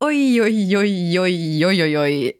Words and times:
Uiuiuiuiuiui. 0.00 2.36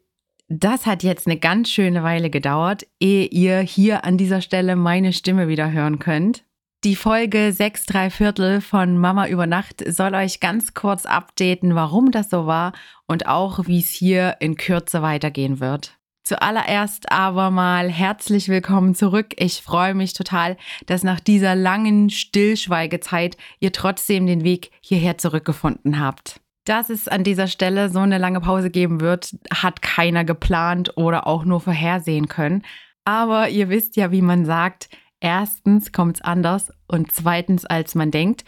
Das 0.48 0.86
hat 0.86 1.02
jetzt 1.02 1.26
eine 1.26 1.38
ganz 1.38 1.68
schöne 1.68 2.04
Weile 2.04 2.30
gedauert, 2.30 2.86
ehe 3.00 3.26
ihr 3.26 3.58
hier 3.58 4.04
an 4.04 4.16
dieser 4.16 4.42
Stelle 4.42 4.76
meine 4.76 5.12
Stimme 5.12 5.48
wieder 5.48 5.72
hören 5.72 5.98
könnt. 5.98 6.44
Die 6.84 6.94
Folge 6.94 7.52
6 7.52 7.86
3 7.86 8.10
Viertel 8.10 8.60
von 8.60 8.96
Mama 8.96 9.26
über 9.26 9.48
Nacht 9.48 9.82
soll 9.88 10.14
euch 10.14 10.38
ganz 10.38 10.74
kurz 10.74 11.04
updaten, 11.04 11.74
warum 11.74 12.12
das 12.12 12.30
so 12.30 12.46
war 12.46 12.74
und 13.08 13.26
auch, 13.26 13.66
wie 13.66 13.80
es 13.80 13.90
hier 13.90 14.36
in 14.38 14.56
Kürze 14.56 15.02
weitergehen 15.02 15.58
wird. 15.58 15.98
Zuallererst 16.22 17.10
aber 17.10 17.50
mal 17.50 17.90
herzlich 17.90 18.48
willkommen 18.48 18.94
zurück. 18.94 19.34
Ich 19.36 19.62
freue 19.62 19.94
mich 19.94 20.12
total, 20.12 20.56
dass 20.86 21.02
nach 21.02 21.18
dieser 21.18 21.56
langen 21.56 22.10
Stillschweigezeit 22.10 23.36
ihr 23.58 23.72
trotzdem 23.72 24.28
den 24.28 24.44
Weg 24.44 24.70
hierher 24.80 25.18
zurückgefunden 25.18 25.98
habt. 25.98 26.40
Dass 26.68 26.90
es 26.90 27.08
an 27.08 27.24
dieser 27.24 27.46
Stelle 27.46 27.88
so 27.88 28.00
eine 28.00 28.18
lange 28.18 28.42
Pause 28.42 28.68
geben 28.68 29.00
wird, 29.00 29.34
hat 29.50 29.80
keiner 29.80 30.26
geplant 30.26 30.98
oder 30.98 31.26
auch 31.26 31.46
nur 31.46 31.62
vorhersehen 31.62 32.28
können. 32.28 32.62
Aber 33.06 33.48
ihr 33.48 33.70
wisst 33.70 33.96
ja, 33.96 34.12
wie 34.12 34.20
man 34.20 34.44
sagt, 34.44 34.90
erstens 35.18 35.92
kommt 35.92 36.16
es 36.16 36.20
anders 36.20 36.70
und 36.86 37.10
zweitens, 37.10 37.64
als 37.64 37.94
man 37.94 38.10
denkt. 38.10 38.44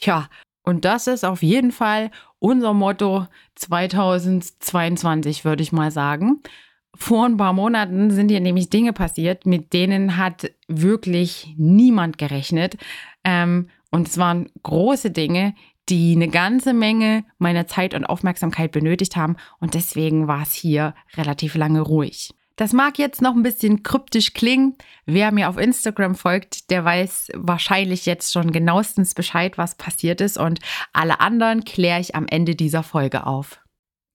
Tja, 0.00 0.28
und 0.64 0.84
das 0.84 1.06
ist 1.06 1.24
auf 1.24 1.44
jeden 1.44 1.70
Fall 1.70 2.10
unser 2.40 2.74
Motto 2.74 3.28
2022, 3.54 5.44
würde 5.44 5.62
ich 5.62 5.70
mal 5.70 5.92
sagen. 5.92 6.40
Vor 6.96 7.26
ein 7.26 7.36
paar 7.36 7.52
Monaten 7.52 8.10
sind 8.10 8.28
hier 8.28 8.40
nämlich 8.40 8.70
Dinge 8.70 8.92
passiert, 8.92 9.46
mit 9.46 9.72
denen 9.72 10.16
hat 10.16 10.50
wirklich 10.66 11.54
niemand 11.56 12.18
gerechnet. 12.18 12.76
Ähm, 13.22 13.68
und 13.92 14.08
es 14.08 14.18
waren 14.18 14.50
große 14.64 15.12
Dinge, 15.12 15.54
die 15.88 16.14
eine 16.14 16.28
ganze 16.28 16.72
Menge 16.72 17.24
meiner 17.38 17.66
Zeit 17.66 17.94
und 17.94 18.04
Aufmerksamkeit 18.04 18.72
benötigt 18.72 19.16
haben 19.16 19.36
und 19.58 19.74
deswegen 19.74 20.28
war 20.28 20.42
es 20.42 20.52
hier 20.52 20.94
relativ 21.16 21.54
lange 21.54 21.80
ruhig. 21.80 22.30
Das 22.56 22.72
mag 22.72 22.98
jetzt 22.98 23.22
noch 23.22 23.34
ein 23.34 23.42
bisschen 23.42 23.82
kryptisch 23.82 24.34
klingen. 24.34 24.76
Wer 25.06 25.32
mir 25.32 25.48
auf 25.48 25.56
Instagram 25.56 26.14
folgt, 26.14 26.70
der 26.70 26.84
weiß 26.84 27.32
wahrscheinlich 27.34 28.06
jetzt 28.06 28.32
schon 28.32 28.52
genauestens 28.52 29.14
Bescheid, 29.14 29.58
was 29.58 29.74
passiert 29.74 30.20
ist 30.20 30.38
und 30.38 30.60
alle 30.92 31.20
anderen 31.20 31.64
kläre 31.64 32.00
ich 32.00 32.14
am 32.14 32.26
Ende 32.28 32.54
dieser 32.54 32.82
Folge 32.82 33.26
auf. 33.26 33.60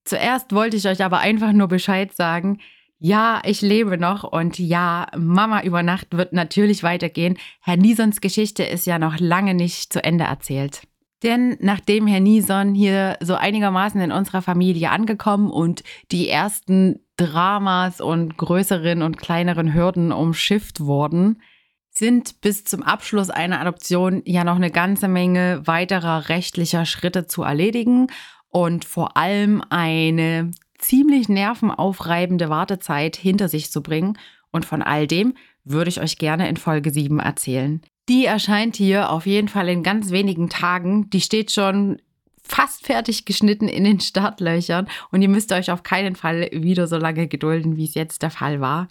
Zuerst 0.05 0.53
wollte 0.53 0.77
ich 0.77 0.88
euch 0.88 1.03
aber 1.03 1.20
einfach 1.20 1.52
nur 1.52 1.67
Bescheid 1.67 2.14
sagen, 2.14 2.59
ja, 2.99 3.42
ich 3.44 3.61
lebe 3.61 3.97
noch 3.97 4.23
und 4.23 4.58
ja, 4.58 5.08
Mama 5.16 5.61
über 5.64 5.83
Nacht 5.83 6.08
wird 6.11 6.33
natürlich 6.33 6.81
weitergehen. 6.81 7.38
Herr 7.61 7.77
Nisons 7.77 8.22
Geschichte 8.22 8.64
ist 8.64 8.88
ja 8.88 8.97
noch 8.97 9.20
lange 9.20 9.53
nicht 9.53 9.92
zu 9.92 10.03
Ende 10.03 10.23
erzählt. 10.23 10.81
Denn 11.23 11.58
nachdem 11.60 12.06
Herr 12.06 12.20
Nison 12.20 12.76
hier 12.76 13.18
so 13.22 13.36
einigermaßen 13.36 14.00
in 14.00 14.12
unserer 14.12 14.42
Familie 14.42 14.92
angekommen 14.92 15.50
und 15.50 15.84
die 16.12 16.30
ersten 16.30 17.00
Dramas 17.18 18.00
und 18.02 18.38
größeren 18.38 19.02
und 19.02 19.18
kleineren 19.18 19.73
Hürden 19.73 20.12
umschifft 20.12 20.80
wurden, 20.80 21.42
sind 21.90 22.42
bis 22.42 22.64
zum 22.64 22.84
Abschluss 22.84 23.32
einer 23.32 23.60
Adoption 23.60 24.22
ja 24.26 24.44
noch 24.44 24.58
eine 24.58 24.70
ganze 24.70 25.08
Menge 25.08 25.62
weiterer 25.66 26.30
rechtlicher 26.30 26.86
Schritte 26.86 27.26
zu 27.26 27.42
erledigen 27.42 28.08
und 28.50 28.86
vor 28.86 29.18
allem 29.18 29.64
eine 29.70 30.52
ziemlich 30.78 31.28
nervenaufreibende 31.28 32.50
Wartezeit 32.50 33.16
hinter 33.16 33.50
sich 33.50 33.72
zu 33.72 33.82
bringen. 33.82 34.20
Und 34.52 34.66
von 34.66 34.84
all 34.84 35.08
dem 35.08 35.34
würde 35.64 35.90
ich 35.90 36.00
euch 36.00 36.18
gerne 36.18 36.48
in 36.48 36.58
Folge 36.58 36.92
7 36.92 37.20
erzählen. 37.20 37.82
Die 38.09 38.25
erscheint 38.25 38.77
hier 38.77 39.09
auf 39.11 39.25
jeden 39.25 39.50
Fall 39.50 39.67
in 39.67 39.83
ganz 39.83 40.11
wenigen 40.11 40.50
Tagen. 40.50 41.09
Die 41.09 41.22
steht 41.22 41.52
schon 41.52 42.02
fast 42.41 42.86
fertig 42.86 43.25
geschnitten 43.25 43.67
in 43.67 43.83
den 43.83 43.99
Startlöchern 43.99 44.88
und 45.11 45.22
ihr 45.22 45.27
müsst 45.27 45.52
euch 45.52 45.72
auf 45.72 45.83
keinen 45.83 46.16
Fall 46.16 46.49
wieder 46.53 46.88
so 46.88 46.97
lange 46.97 47.27
gedulden, 47.27 47.75
wie 47.75 47.83
es 47.83 47.95
jetzt 47.95 48.22
der 48.22 48.31
Fall 48.31 48.61
war. 48.61 48.88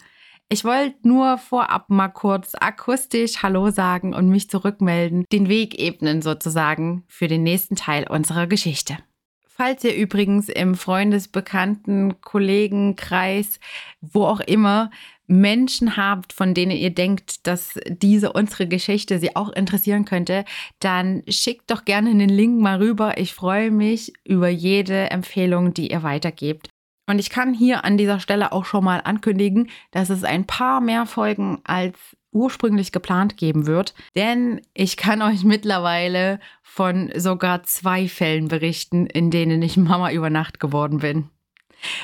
Ich 0.49 0.63
wollte 0.63 0.95
nur 1.05 1.37
vorab 1.39 1.89
mal 1.89 2.07
kurz 2.07 2.53
akustisch 2.57 3.41
Hallo 3.41 3.69
sagen 3.71 4.13
und 4.13 4.29
mich 4.29 4.49
zurückmelden, 4.49 5.25
den 5.31 5.49
Weg 5.49 5.77
ebnen 5.79 6.21
sozusagen 6.21 7.03
für 7.07 7.27
den 7.27 7.43
nächsten 7.43 7.75
Teil 7.75 8.07
unserer 8.07 8.47
Geschichte. 8.47 8.97
Falls 9.45 9.83
ihr 9.83 9.95
übrigens 9.95 10.49
im 10.49 10.75
Freundesbekannten, 10.75 12.21
Kollegenkreis, 12.21 13.59
wo 14.01 14.23
auch 14.25 14.39
immer, 14.39 14.91
Menschen 15.27 15.97
habt, 15.97 16.33
von 16.33 16.53
denen 16.53 16.71
ihr 16.71 16.89
denkt, 16.89 17.45
dass 17.45 17.79
diese 17.87 18.33
unsere 18.33 18.67
Geschichte 18.67 19.19
sie 19.19 19.35
auch 19.35 19.49
interessieren 19.49 20.05
könnte, 20.05 20.45
dann 20.79 21.23
schickt 21.27 21.69
doch 21.69 21.85
gerne 21.85 22.15
den 22.15 22.29
Link 22.29 22.59
mal 22.59 22.77
rüber. 22.77 23.17
Ich 23.17 23.33
freue 23.33 23.71
mich 23.71 24.13
über 24.23 24.47
jede 24.47 25.11
Empfehlung, 25.11 25.73
die 25.73 25.91
ihr 25.91 26.03
weitergebt. 26.03 26.69
Und 27.09 27.19
ich 27.19 27.29
kann 27.29 27.53
hier 27.53 27.85
an 27.85 27.97
dieser 27.97 28.19
Stelle 28.19 28.51
auch 28.51 28.65
schon 28.65 28.83
mal 28.83 29.01
ankündigen, 29.03 29.69
dass 29.91 30.09
es 30.09 30.23
ein 30.23 30.45
paar 30.45 30.81
mehr 30.81 31.05
Folgen 31.05 31.59
als 31.63 31.97
ursprünglich 32.31 32.91
geplant 32.91 33.37
geben 33.37 33.65
wird, 33.65 33.93
denn 34.15 34.61
ich 34.73 34.97
kann 34.97 35.21
euch 35.21 35.43
mittlerweile 35.43 36.39
von 36.61 37.11
sogar 37.15 37.63
zwei 37.63 38.07
Fällen 38.07 38.49
berichten, 38.49 39.07
in 39.07 39.31
denen 39.31 39.61
ich 39.61 39.77
Mama 39.77 40.11
über 40.11 40.29
Nacht 40.29 40.59
geworden 40.59 40.99
bin. 40.99 41.29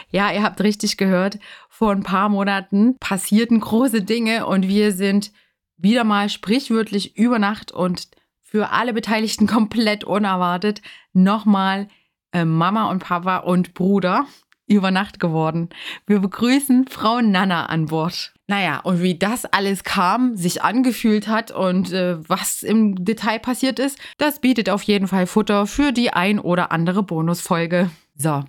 Ja, 0.09 0.31
ihr 0.31 0.43
habt 0.43 0.61
richtig 0.61 0.97
gehört, 0.97 1.39
vor 1.69 1.91
ein 1.91 2.03
paar 2.03 2.29
Monaten 2.29 2.97
passierten 2.99 3.59
große 3.59 4.01
Dinge 4.03 4.45
und 4.45 4.67
wir 4.67 4.91
sind 4.91 5.31
wieder 5.77 6.03
mal 6.03 6.29
sprichwörtlich 6.29 7.17
über 7.17 7.39
Nacht 7.39 7.71
und 7.71 8.07
für 8.41 8.71
alle 8.71 8.93
Beteiligten 8.93 9.47
komplett 9.47 10.03
unerwartet 10.03 10.81
nochmal 11.13 11.87
äh, 12.31 12.45
Mama 12.45 12.89
und 12.89 13.03
Papa 13.03 13.37
und 13.37 13.73
Bruder 13.73 14.25
über 14.67 14.91
Nacht 14.91 15.19
geworden. 15.19 15.69
Wir 16.05 16.19
begrüßen 16.19 16.87
Frau 16.87 17.21
Nana 17.21 17.65
an 17.65 17.87
Bord. 17.87 18.33
Naja, 18.47 18.79
und 18.79 19.01
wie 19.01 19.17
das 19.17 19.45
alles 19.45 19.83
kam, 19.83 20.35
sich 20.35 20.63
angefühlt 20.63 21.27
hat 21.27 21.51
und 21.51 21.91
äh, 21.93 22.17
was 22.29 22.61
im 22.61 23.03
Detail 23.03 23.39
passiert 23.39 23.79
ist, 23.79 23.97
das 24.17 24.39
bietet 24.39 24.69
auf 24.69 24.83
jeden 24.83 25.07
Fall 25.07 25.27
Futter 25.27 25.65
für 25.65 25.91
die 25.91 26.11
ein 26.11 26.39
oder 26.39 26.71
andere 26.71 27.03
Bonusfolge. 27.03 27.89
So, 28.15 28.43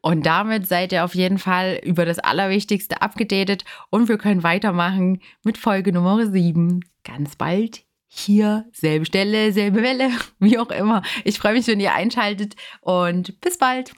und 0.00 0.26
damit 0.26 0.66
seid 0.66 0.92
ihr 0.92 1.04
auf 1.04 1.14
jeden 1.14 1.38
Fall 1.38 1.80
über 1.84 2.04
das 2.04 2.18
Allerwichtigste 2.18 3.02
abgedatet 3.02 3.64
und 3.90 4.08
wir 4.08 4.18
können 4.18 4.42
weitermachen 4.42 5.20
mit 5.42 5.58
Folge 5.58 5.92
Nummer 5.92 6.26
7. 6.26 6.84
Ganz 7.04 7.36
bald 7.36 7.84
hier, 8.08 8.64
selbe 8.72 9.04
Stelle, 9.04 9.52
selbe 9.52 9.82
Welle, 9.82 10.10
wie 10.38 10.58
auch 10.58 10.70
immer. 10.70 11.02
Ich 11.24 11.38
freue 11.38 11.52
mich, 11.52 11.66
wenn 11.66 11.80
ihr 11.80 11.94
einschaltet 11.94 12.56
und 12.80 13.40
bis 13.40 13.58
bald. 13.58 13.92